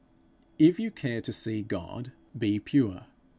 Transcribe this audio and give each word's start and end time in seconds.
If 0.57 0.79
you 0.79 0.89
care 0.89 1.21
to 1.21 1.31
see 1.31 1.61
God, 1.61 2.11
be 2.35 2.59
pure. 2.59 3.05